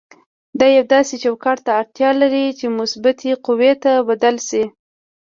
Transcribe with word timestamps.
دا 0.59 0.67
یو 0.77 0.83
داسې 0.93 1.15
چوکاټ 1.23 1.57
ته 1.65 1.71
اړتیا 1.79 2.09
لري 2.21 2.45
چې 2.59 2.65
مثبتې 2.79 3.31
قوې 3.45 3.73
ته 3.83 3.91
بدل 4.09 4.35
شي. 4.47 4.63